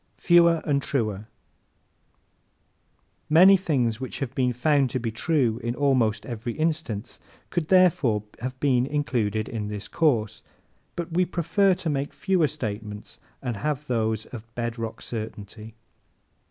[0.17, 1.17] Fewer and Truer¶
[3.29, 7.19] Many things which have been found to be true in almost every instance
[7.51, 10.41] could have been included in this course.
[10.95, 15.75] But we prefer to make fewer statements and have those of bedrock certainty.